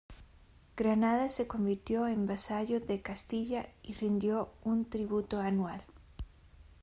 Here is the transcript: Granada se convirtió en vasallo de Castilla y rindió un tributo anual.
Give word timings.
Granada 0.77 1.29
se 1.29 1.45
convirtió 1.47 2.07
en 2.07 2.25
vasallo 2.25 2.79
de 2.79 3.03
Castilla 3.03 3.69
y 3.83 3.93
rindió 3.93 4.51
un 4.63 4.89
tributo 4.89 5.39
anual. 5.39 5.83